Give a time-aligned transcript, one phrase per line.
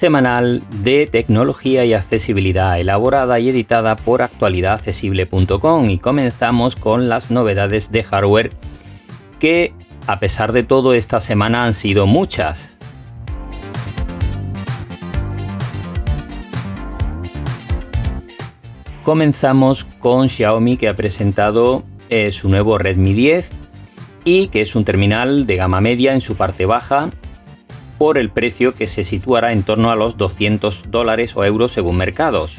[0.00, 7.92] semanal de tecnología y accesibilidad elaborada y editada por actualidadaccesible.com y comenzamos con las novedades
[7.92, 8.50] de hardware
[9.38, 9.74] que
[10.06, 12.78] a pesar de todo esta semana han sido muchas.
[19.04, 23.50] Comenzamos con Xiaomi que ha presentado eh, su nuevo Redmi 10
[24.24, 27.10] y que es un terminal de gama media en su parte baja
[28.00, 31.98] por el precio que se situará en torno a los 200 dólares o euros según
[31.98, 32.56] mercados.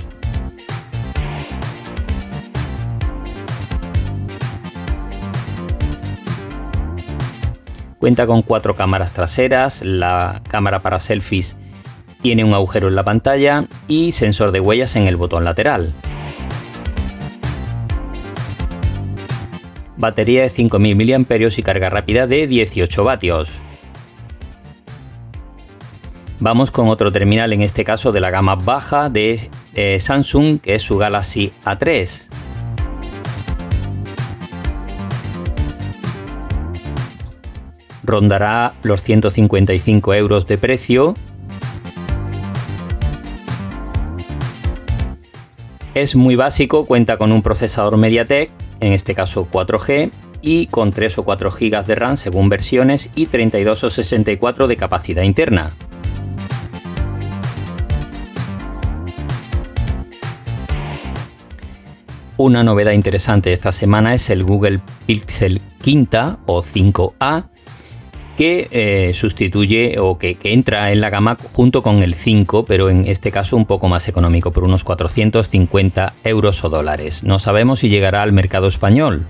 [7.98, 11.58] Cuenta con cuatro cámaras traseras, la cámara para selfies
[12.22, 15.96] tiene un agujero en la pantalla y sensor de huellas en el botón lateral.
[19.98, 21.26] Batería de 5000 mAh
[21.58, 23.60] y carga rápida de 18 vatios.
[26.44, 30.74] Vamos con otro terminal, en este caso de la gama baja de eh, Samsung, que
[30.74, 32.26] es su Galaxy A3.
[38.04, 41.14] Rondará los 155 euros de precio.
[45.94, 50.10] Es muy básico, cuenta con un procesador MediaTek, en este caso 4G,
[50.42, 54.76] y con 3 o 4 GB de RAM según versiones y 32 o 64 de
[54.76, 55.74] capacidad interna.
[62.44, 67.50] Una novedad interesante esta semana es el Google Pixel Quinta o 5A
[68.36, 72.90] que eh, sustituye o que, que, entra en la gama junto con el 5, pero
[72.90, 77.24] en este caso un poco más económico, por unos 450 euros o dólares.
[77.24, 79.28] No sabemos si llegará al mercado español.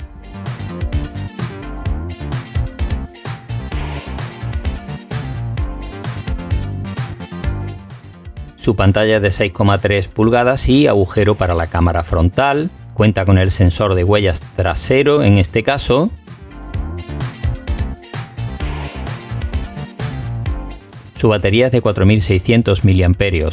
[8.56, 12.70] Su pantalla es de 6,3 pulgadas y agujero para la cámara frontal,
[13.02, 16.12] Cuenta con el sensor de huellas trasero en este caso.
[21.16, 23.50] Su batería es de 4600 mAh.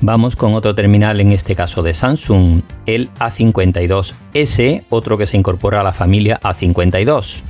[0.00, 5.82] Vamos con otro terminal, en este caso de Samsung, el A52S, otro que se incorpora
[5.82, 7.44] a la familia A52.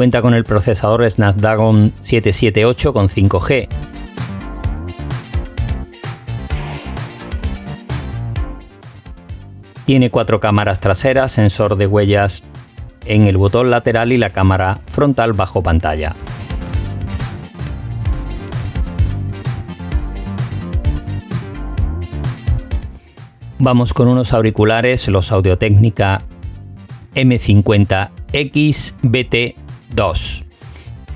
[0.00, 3.68] Cuenta con el procesador Snapdragon 778 con 5G.
[9.84, 12.42] Tiene cuatro cámaras traseras, sensor de huellas
[13.04, 16.16] en el botón lateral y la cámara frontal bajo pantalla.
[23.58, 26.22] Vamos con unos auriculares, los Audio Técnica
[27.14, 30.44] M50X BT 2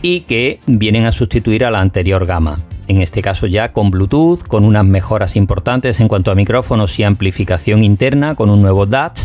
[0.03, 2.61] y que vienen a sustituir a la anterior gama.
[2.89, 7.03] En este caso ya con Bluetooth, con unas mejoras importantes en cuanto a micrófonos y
[7.03, 9.21] amplificación interna, con un nuevo DAT,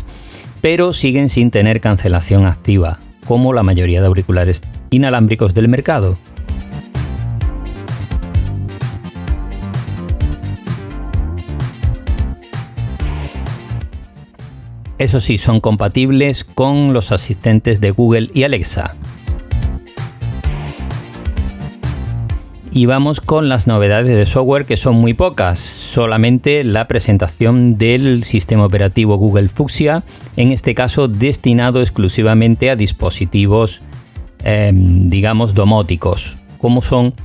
[0.62, 6.18] pero siguen sin tener cancelación activa, como la mayoría de auriculares inalámbricos del mercado.
[14.98, 18.96] Eso sí, son compatibles con los asistentes de Google y Alexa.
[22.72, 25.57] Y vamos con las novedades de software que son muy pocas.
[25.57, 30.04] Solamente la presentación del sistema operativo Google Fuchsia,
[30.36, 33.81] en este caso destinado exclusivamente a dispositivos,
[34.44, 37.16] em, digamos, domóticos, como son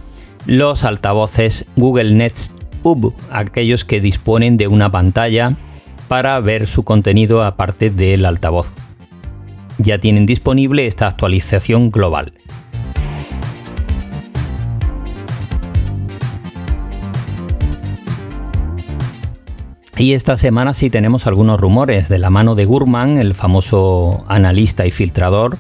[0.46, 2.52] los altavoces Google Nest
[2.82, 5.56] Hub, aquellos que disponen de una pantalla
[6.08, 8.73] para ver su contenido aparte del altavoz.
[9.76, 12.32] Ya tienen disponible esta actualización global.
[19.96, 24.87] Y esta semana sí tenemos algunos rumores de la mano de Gurman, el famoso analista
[24.87, 25.56] y filtrador.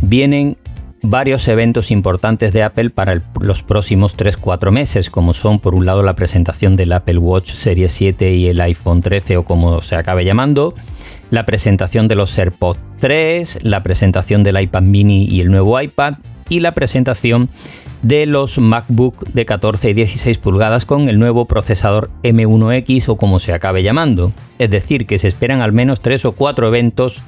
[0.00, 0.56] Vienen
[1.02, 6.02] varios eventos importantes de Apple para los próximos 3-4 meses, como son por un lado
[6.02, 10.24] la presentación del Apple Watch Series 7 y el iPhone 13 o como se acabe
[10.24, 10.74] llamando,
[11.30, 16.14] la presentación de los AirPods 3, la presentación del iPad mini y el nuevo iPad
[16.48, 17.48] y la presentación
[18.02, 23.38] de los MacBook de 14 y 16 pulgadas con el nuevo procesador M1X o como
[23.38, 24.32] se acabe llamando.
[24.58, 27.22] Es decir, que se esperan al menos 3 o 4 eventos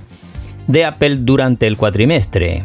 [0.67, 2.65] de Apple durante el cuatrimestre.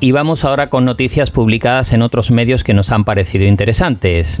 [0.00, 4.38] Y vamos ahora con noticias publicadas en otros medios que nos han parecido interesantes.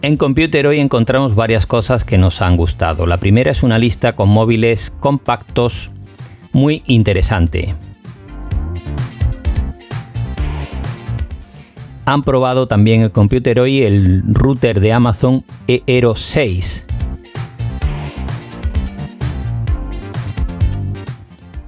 [0.00, 3.04] En Computer hoy encontramos varias cosas que nos han gustado.
[3.04, 5.90] La primera es una lista con móviles compactos
[6.52, 7.74] muy interesante.
[12.04, 16.86] Han probado también el Computer hoy el router de Amazon Eero 6.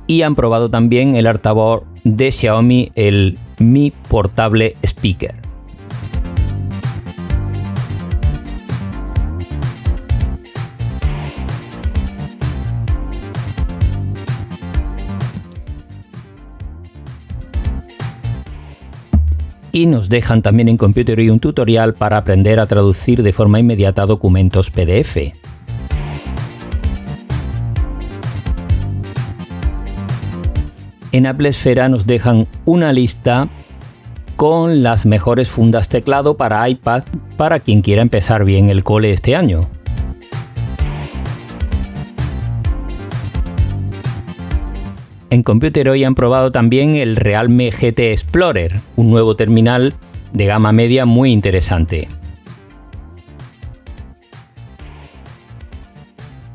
[0.07, 5.40] Y han probado también el altavoz de Xiaomi, el Mi Portable Speaker.
[19.73, 23.61] Y nos dejan también en Computer y un tutorial para aprender a traducir de forma
[23.61, 25.33] inmediata documentos PDF.
[31.13, 33.49] En Apple Esfera nos dejan una lista
[34.37, 37.03] con las mejores fundas teclado para iPad
[37.37, 39.69] para quien quiera empezar bien el cole este año.
[45.31, 49.95] En Computer hoy han probado también el Realme GT Explorer, un nuevo terminal
[50.33, 52.09] de gama media muy interesante.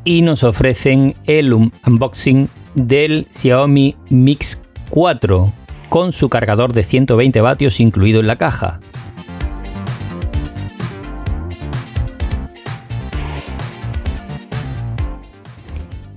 [0.04, 5.54] Y nos ofrecen el unboxing del Xiaomi Mix 4
[5.88, 8.82] con su cargador de 120 vatios incluido en la caja.